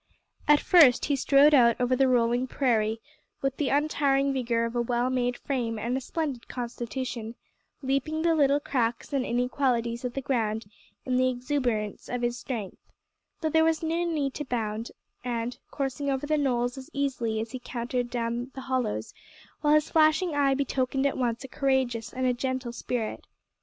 [0.47, 2.99] At first he strode out over the rolling prairie
[3.43, 7.35] with the untiring vigour of a well made frame and a splendid constitution,
[7.83, 10.65] leaping the little cracks and inequalities of the ground
[11.05, 12.79] in the exuberance of his strength;
[13.41, 14.89] though there was no need to bound,
[15.23, 19.13] and coursing over the knolls as easily as he cantered down the hollows,
[19.59, 23.27] while his flashing eye betokened at once a courageous and a gentle spirit.